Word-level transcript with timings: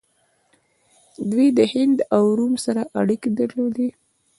دوی 1.31 1.47
د 1.57 1.59
هند 1.73 1.97
او 2.17 2.23
روم 2.37 2.53
سره 2.65 2.81
اړیکې 2.99 3.29
درلودې 3.39 3.89